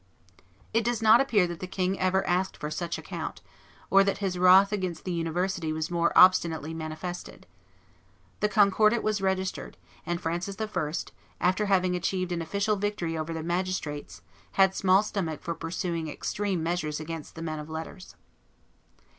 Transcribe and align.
It 0.73 0.83
does 0.83 0.99
not 1.03 1.21
appear 1.21 1.45
that 1.45 1.59
the 1.59 1.67
king 1.67 1.99
ever 1.99 2.25
asked 2.27 2.57
for 2.57 2.71
such 2.71 2.97
account, 2.97 3.41
or 3.91 4.03
that 4.03 4.17
his 4.17 4.35
wrath 4.39 4.71
against 4.71 5.05
the 5.05 5.11
University 5.11 5.71
was 5.71 5.91
more 5.91 6.11
obstinately 6.17 6.73
manifested. 6.73 7.45
The 8.39 8.49
Concordat 8.49 9.03
was 9.03 9.21
registered, 9.21 9.77
and 10.03 10.19
Francis 10.19 10.57
I., 10.59 10.91
after 11.39 11.67
having 11.67 11.95
achieved 11.95 12.31
an 12.31 12.41
official 12.41 12.77
victory 12.77 13.15
over 13.15 13.31
the 13.31 13.43
magistrates, 13.43 14.23
had 14.53 14.73
small 14.73 15.03
stomach 15.03 15.43
for 15.43 15.53
pursuing 15.53 16.07
extreme 16.07 16.63
measures 16.63 16.99
against 16.99 17.35
the 17.35 17.43
men 17.43 17.59
of 17.59 17.69
letters. 17.69 18.15